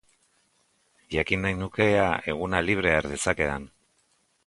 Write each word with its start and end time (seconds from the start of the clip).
Jakin 1.15 1.45
nahi 1.45 1.59
nuke 1.61 1.87
ea 1.99 2.09
eguna 2.35 2.65
libre 2.71 2.97
har 2.97 3.11
dezakedan. 3.15 3.73